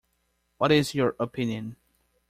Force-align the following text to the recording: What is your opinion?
What 0.57 0.71
is 0.71 0.95
your 0.95 1.15
opinion? 1.19 1.75